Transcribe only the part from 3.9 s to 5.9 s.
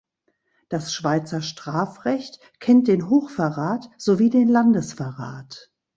sowie den Landesverrat.